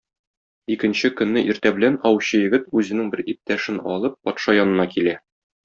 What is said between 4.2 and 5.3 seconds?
патша янына килә.